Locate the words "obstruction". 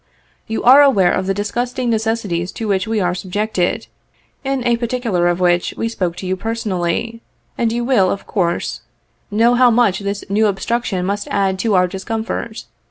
10.47-11.05